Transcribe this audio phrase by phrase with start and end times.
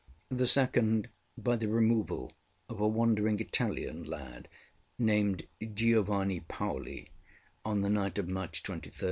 [0.29, 2.33] The second, by the removal
[2.67, 4.47] of a wandering Italian lad,
[4.97, 7.11] named Giovanni Paoli,
[7.63, 8.99] on the night of March 23, 1805.